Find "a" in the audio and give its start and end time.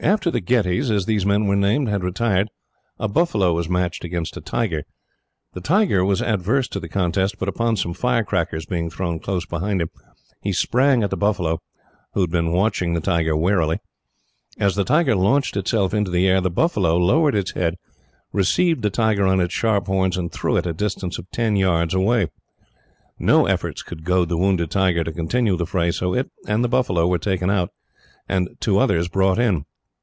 2.98-3.08, 4.36-4.42, 20.66-20.74